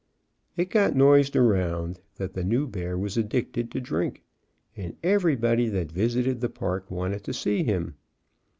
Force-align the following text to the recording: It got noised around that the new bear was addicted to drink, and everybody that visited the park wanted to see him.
It 0.57 0.71
got 0.71 0.95
noised 0.95 1.35
around 1.35 1.99
that 2.15 2.33
the 2.33 2.43
new 2.43 2.65
bear 2.65 2.97
was 2.97 3.17
addicted 3.17 3.69
to 3.69 3.79
drink, 3.79 4.23
and 4.75 4.97
everybody 5.03 5.69
that 5.69 5.91
visited 5.91 6.41
the 6.41 6.49
park 6.49 6.89
wanted 6.89 7.23
to 7.23 7.33
see 7.33 7.61
him. 7.63 7.93